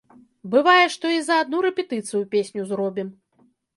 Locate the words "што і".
0.95-1.21